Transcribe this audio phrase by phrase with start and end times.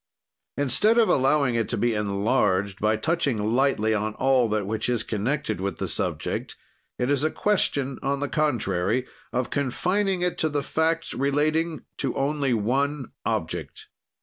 [0.57, 5.03] "Instead of allowing it to be enlarged by touching lightly on all that which is
[5.03, 6.55] connected with the subject,
[6.97, 12.15] it is a question, on the contrary, of confining it to the facts relating to
[12.15, 13.89] only one object.